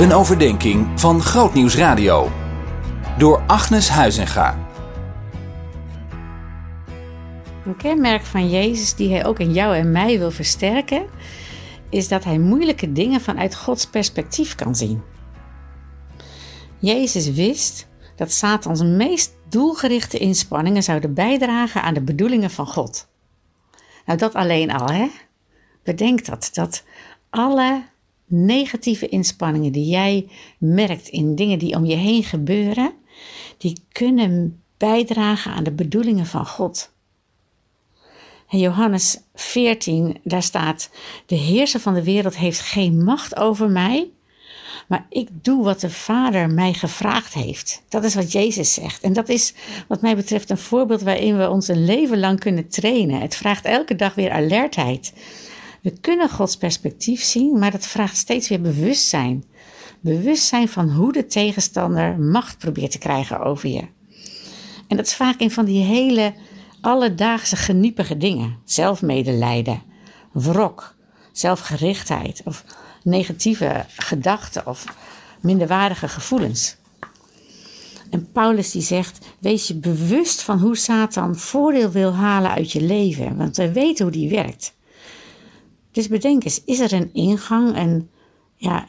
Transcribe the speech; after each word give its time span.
Een 0.00 0.12
overdenking 0.12 1.00
van 1.00 1.20
Grootnieuws 1.20 1.76
Radio. 1.76 2.30
Door 3.18 3.42
Agnes 3.46 3.88
Huizinga. 3.88 4.58
Een 7.64 7.76
kenmerk 7.76 8.22
van 8.22 8.50
Jezus 8.50 8.94
die 8.94 9.10
hij 9.12 9.26
ook 9.26 9.38
in 9.38 9.52
jou 9.52 9.76
en 9.76 9.92
mij 9.92 10.18
wil 10.18 10.30
versterken, 10.30 11.06
is 11.90 12.08
dat 12.08 12.24
hij 12.24 12.38
moeilijke 12.38 12.92
dingen 12.92 13.20
vanuit 13.20 13.56
Gods 13.56 13.86
perspectief 13.86 14.54
kan 14.54 14.76
zien. 14.76 15.02
Jezus 16.78 17.30
wist 17.30 17.88
dat 18.16 18.32
Satans 18.32 18.82
meest 18.82 19.32
doelgerichte 19.48 20.18
inspanningen 20.18 20.82
zouden 20.82 21.14
bijdragen 21.14 21.82
aan 21.82 21.94
de 21.94 22.02
bedoelingen 22.02 22.50
van 22.50 22.66
God. 22.66 23.08
Nou, 24.06 24.18
dat 24.18 24.34
alleen 24.34 24.70
al, 24.70 24.90
hè? 24.90 25.08
Bedenk 25.82 26.24
dat, 26.24 26.50
dat 26.52 26.84
alle 27.30 27.82
negatieve 28.30 29.08
inspanningen 29.08 29.72
die 29.72 29.86
jij 29.86 30.28
merkt 30.58 31.08
in 31.08 31.34
dingen 31.34 31.58
die 31.58 31.74
om 31.74 31.84
je 31.84 31.96
heen 31.96 32.24
gebeuren, 32.24 32.92
die 33.58 33.82
kunnen 33.92 34.62
bijdragen 34.76 35.52
aan 35.52 35.64
de 35.64 35.72
bedoelingen 35.72 36.26
van 36.26 36.46
God. 36.46 36.92
In 38.48 38.58
Johannes 38.58 39.20
14, 39.34 40.18
daar 40.22 40.42
staat: 40.42 40.90
De 41.26 41.36
heerser 41.36 41.80
van 41.80 41.94
de 41.94 42.04
wereld 42.04 42.36
heeft 42.36 42.60
geen 42.60 43.04
macht 43.04 43.36
over 43.36 43.70
mij, 43.70 44.10
maar 44.88 45.06
ik 45.08 45.28
doe 45.42 45.64
wat 45.64 45.80
de 45.80 45.90
Vader 45.90 46.50
mij 46.50 46.72
gevraagd 46.72 47.34
heeft. 47.34 47.82
Dat 47.88 48.04
is 48.04 48.14
wat 48.14 48.32
Jezus 48.32 48.74
zegt. 48.74 49.02
En 49.02 49.12
dat 49.12 49.28
is, 49.28 49.54
wat 49.88 50.00
mij 50.00 50.16
betreft, 50.16 50.50
een 50.50 50.58
voorbeeld 50.58 51.02
waarin 51.02 51.38
we 51.38 51.48
ons 51.48 51.68
een 51.68 51.84
leven 51.84 52.20
lang 52.20 52.40
kunnen 52.40 52.68
trainen. 52.68 53.20
Het 53.20 53.36
vraagt 53.36 53.64
elke 53.64 53.96
dag 53.96 54.14
weer 54.14 54.30
alertheid. 54.30 55.12
We 55.82 56.00
kunnen 56.00 56.30
Gods 56.30 56.56
perspectief 56.56 57.22
zien, 57.22 57.58
maar 57.58 57.70
dat 57.70 57.86
vraagt 57.86 58.16
steeds 58.16 58.48
weer 58.48 58.60
bewustzijn. 58.60 59.44
Bewustzijn 60.00 60.68
van 60.68 60.90
hoe 60.90 61.12
de 61.12 61.26
tegenstander 61.26 62.18
macht 62.18 62.58
probeert 62.58 62.90
te 62.90 62.98
krijgen 62.98 63.40
over 63.40 63.68
je. 63.68 63.84
En 64.88 64.96
dat 64.96 65.06
is 65.06 65.14
vaak 65.14 65.40
in 65.40 65.50
van 65.50 65.64
die 65.64 65.84
hele 65.84 66.34
alledaagse 66.80 67.56
geniepige 67.56 68.16
dingen. 68.16 68.58
Zelfmedelijden, 68.64 69.82
wrok, 70.32 70.94
zelfgerichtheid 71.32 72.42
of 72.44 72.64
negatieve 73.02 73.84
gedachten 73.96 74.66
of 74.66 74.84
minderwaardige 75.40 76.08
gevoelens. 76.08 76.76
En 78.10 78.32
Paulus 78.32 78.70
die 78.70 78.82
zegt: 78.82 79.26
Wees 79.38 79.68
je 79.68 79.74
bewust 79.74 80.42
van 80.42 80.58
hoe 80.58 80.76
Satan 80.76 81.36
voordeel 81.36 81.90
wil 81.90 82.14
halen 82.14 82.50
uit 82.50 82.72
je 82.72 82.82
leven, 82.82 83.36
want 83.36 83.56
wij 83.56 83.72
weten 83.72 84.04
hoe 84.04 84.14
die 84.14 84.30
werkt. 84.30 84.74
Dus 85.90 86.08
bedenk 86.08 86.44
eens: 86.44 86.64
is 86.64 86.80
er 86.80 86.92
een 86.92 87.10
ingang, 87.12 87.76
een, 87.76 88.10
ja, 88.54 88.88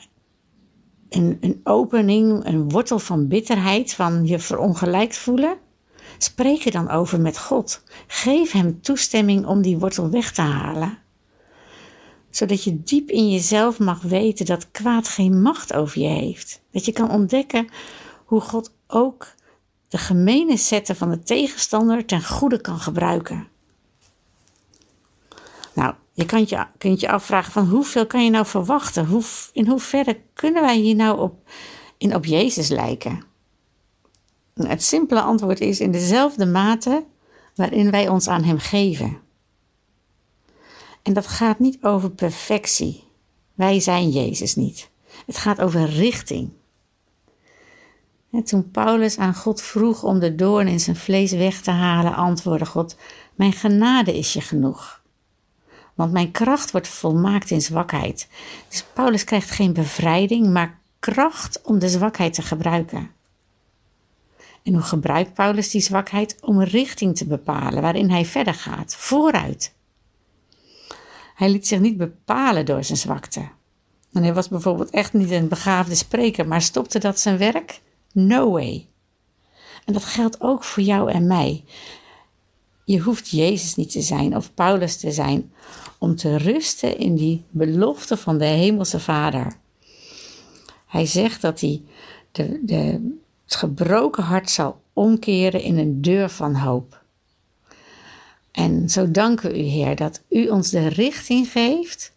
een, 1.09 1.37
een 1.41 1.59
opening, 1.63 2.45
een 2.45 2.69
wortel 2.69 2.99
van 2.99 3.27
bitterheid, 3.27 3.93
van 3.93 4.25
je 4.25 4.39
verongelijkt 4.39 5.17
voelen? 5.17 5.57
Spreek 6.17 6.65
er 6.65 6.71
dan 6.71 6.89
over 6.89 7.21
met 7.21 7.37
God. 7.37 7.83
Geef 8.07 8.51
Hem 8.51 8.81
toestemming 8.81 9.45
om 9.45 9.61
die 9.61 9.77
wortel 9.77 10.09
weg 10.09 10.31
te 10.31 10.41
halen. 10.41 10.97
Zodat 12.29 12.63
je 12.63 12.83
diep 12.83 13.09
in 13.09 13.31
jezelf 13.31 13.79
mag 13.79 14.01
weten 14.01 14.45
dat 14.45 14.71
kwaad 14.71 15.07
geen 15.07 15.41
macht 15.41 15.73
over 15.73 16.01
je 16.01 16.07
heeft. 16.07 16.61
Dat 16.71 16.85
je 16.85 16.91
kan 16.91 17.11
ontdekken 17.11 17.67
hoe 18.25 18.41
God 18.41 18.73
ook 18.87 19.27
de 19.87 19.97
gemene 19.97 20.57
zetten 20.57 20.95
van 20.95 21.09
de 21.09 21.19
tegenstander 21.19 22.05
ten 22.05 22.23
goede 22.23 22.61
kan 22.61 22.79
gebruiken. 22.79 23.47
Nou, 25.73 25.93
je 26.13 26.25
kunt 26.25 26.49
je, 26.49 26.65
je 26.79 27.09
afvragen 27.09 27.51
van 27.51 27.67
hoeveel 27.67 28.07
kan 28.07 28.23
je 28.23 28.29
nou 28.29 28.45
verwachten? 28.45 29.05
Hoe, 29.05 29.23
in 29.53 29.67
hoeverre 29.67 30.21
kunnen 30.33 30.61
wij 30.61 30.77
hier 30.77 30.95
nou 30.95 31.19
op, 31.19 31.49
in 31.97 32.15
op 32.15 32.25
Jezus 32.25 32.67
lijken? 32.67 33.23
Het 34.53 34.83
simpele 34.83 35.21
antwoord 35.21 35.59
is 35.59 35.79
in 35.79 35.91
dezelfde 35.91 36.45
mate 36.45 37.05
waarin 37.55 37.91
wij 37.91 38.07
ons 38.07 38.27
aan 38.27 38.43
Hem 38.43 38.59
geven. 38.59 39.17
En 41.01 41.13
dat 41.13 41.27
gaat 41.27 41.59
niet 41.59 41.83
over 41.83 42.11
perfectie. 42.11 43.03
Wij 43.53 43.79
zijn 43.79 44.09
Jezus 44.09 44.55
niet. 44.55 44.89
Het 45.25 45.37
gaat 45.37 45.61
over 45.61 45.85
richting. 45.85 46.51
En 48.31 48.43
toen 48.43 48.71
Paulus 48.71 49.17
aan 49.17 49.35
God 49.35 49.61
vroeg 49.61 50.03
om 50.03 50.19
de 50.19 50.35
doorn 50.35 50.67
in 50.67 50.79
zijn 50.79 50.95
vlees 50.95 51.31
weg 51.31 51.61
te 51.61 51.71
halen, 51.71 52.15
antwoordde 52.15 52.65
God: 52.65 52.97
Mijn 53.35 53.53
genade 53.53 54.17
is 54.17 54.33
je 54.33 54.41
genoeg. 54.41 55.00
Want 56.01 56.13
mijn 56.13 56.31
kracht 56.31 56.71
wordt 56.71 56.87
volmaakt 56.87 57.51
in 57.51 57.61
zwakheid. 57.61 58.27
Dus 58.67 58.83
Paulus 58.93 59.23
krijgt 59.23 59.51
geen 59.51 59.73
bevrijding, 59.73 60.47
maar 60.47 60.79
kracht 60.99 61.61
om 61.63 61.79
de 61.79 61.89
zwakheid 61.89 62.33
te 62.33 62.41
gebruiken. 62.41 63.11
En 64.63 64.73
hoe 64.73 64.81
gebruikt 64.81 65.33
Paulus 65.33 65.69
die 65.69 65.81
zwakheid? 65.81 66.37
Om 66.41 66.59
een 66.59 66.67
richting 66.67 67.17
te 67.17 67.25
bepalen 67.25 67.81
waarin 67.81 68.09
hij 68.09 68.25
verder 68.25 68.53
gaat, 68.53 68.95
vooruit. 68.95 69.73
Hij 71.35 71.49
liet 71.49 71.67
zich 71.67 71.79
niet 71.79 71.97
bepalen 71.97 72.65
door 72.65 72.83
zijn 72.83 72.97
zwakte. 72.97 73.49
En 74.13 74.23
hij 74.23 74.33
was 74.33 74.47
bijvoorbeeld 74.47 74.89
echt 74.89 75.13
niet 75.13 75.31
een 75.31 75.47
begaafde 75.47 75.95
spreker, 75.95 76.47
maar 76.47 76.61
stopte 76.61 76.99
dat 76.99 77.19
zijn 77.19 77.37
werk? 77.37 77.81
No 78.13 78.51
way. 78.51 78.87
En 79.85 79.93
dat 79.93 80.05
geldt 80.05 80.41
ook 80.41 80.63
voor 80.63 80.83
jou 80.83 81.11
en 81.11 81.27
mij. 81.27 81.63
Je 82.91 82.99
hoeft 82.99 83.29
Jezus 83.29 83.75
niet 83.75 83.91
te 83.91 84.01
zijn 84.01 84.35
of 84.35 84.53
Paulus 84.53 84.97
te 84.97 85.11
zijn 85.11 85.51
om 85.97 86.15
te 86.15 86.37
rusten 86.37 86.97
in 86.97 87.15
die 87.15 87.43
belofte 87.49 88.17
van 88.17 88.37
de 88.37 88.45
Hemelse 88.45 88.99
Vader. 88.99 89.53
Hij 90.87 91.05
zegt 91.05 91.41
dat 91.41 91.59
hij 91.59 91.81
de, 92.31 92.59
de, 92.63 93.15
het 93.43 93.55
gebroken 93.55 94.23
hart 94.23 94.49
zal 94.49 94.81
omkeren 94.93 95.61
in 95.61 95.77
een 95.77 96.01
deur 96.01 96.29
van 96.29 96.55
hoop. 96.55 97.03
En 98.51 98.89
zo 98.89 99.11
danken 99.11 99.51
we 99.51 99.59
u, 99.59 99.63
Heer, 99.63 99.95
dat 99.95 100.21
u 100.29 100.47
ons 100.47 100.69
de 100.69 100.87
richting 100.87 101.47
geeft 101.47 102.13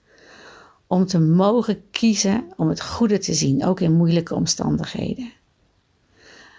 om 0.86 1.06
te 1.06 1.20
mogen 1.20 1.82
kiezen 1.90 2.44
om 2.56 2.68
het 2.68 2.82
goede 2.82 3.18
te 3.18 3.34
zien, 3.34 3.64
ook 3.64 3.80
in 3.80 3.92
moeilijke 3.92 4.34
omstandigheden. 4.34 5.32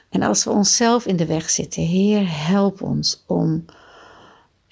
En 0.09 0.21
als 0.21 0.43
we 0.43 0.49
onszelf 0.49 1.05
in 1.05 1.15
de 1.15 1.25
weg 1.25 1.49
zitten, 1.49 1.83
Heer, 1.83 2.47
help 2.47 2.81
ons 2.81 3.23
om 3.27 3.65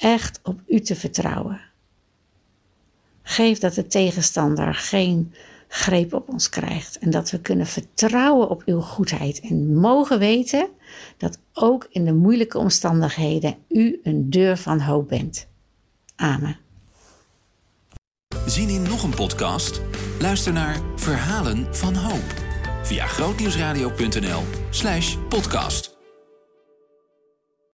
echt 0.03 0.39
op 0.43 0.59
u 0.67 0.79
te 0.79 0.95
vertrouwen. 0.95 1.61
Geef 3.21 3.59
dat 3.59 3.73
de 3.73 3.87
tegenstander 3.87 4.75
geen 4.75 5.33
greep 5.67 6.13
op 6.13 6.29
ons 6.29 6.49
krijgt 6.49 6.97
en 6.97 7.09
dat 7.09 7.31
we 7.31 7.41
kunnen 7.41 7.67
vertrouwen 7.67 8.49
op 8.49 8.61
uw 8.65 8.81
goedheid 8.81 9.39
en 9.39 9.75
mogen 9.75 10.19
weten 10.19 10.67
dat 11.17 11.39
ook 11.53 11.87
in 11.89 12.05
de 12.05 12.13
moeilijke 12.13 12.57
omstandigheden 12.57 13.57
u 13.69 13.99
een 14.03 14.29
deur 14.29 14.57
van 14.57 14.79
hoop 14.79 15.07
bent. 15.07 15.47
Amen. 16.15 16.57
Zien 18.45 18.69
in 18.69 18.83
nog 18.83 19.03
een 19.03 19.15
podcast? 19.15 19.81
Luister 20.19 20.53
naar 20.53 20.81
Verhalen 20.95 21.75
van 21.75 21.95
Hoop 21.95 22.41
via 22.83 23.07
grootnieuwsradio.nl/podcast. 23.07 25.92